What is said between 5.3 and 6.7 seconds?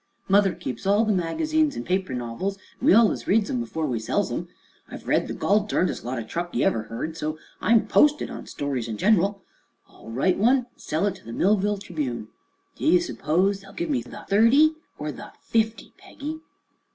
gol durndest lot o' truck ye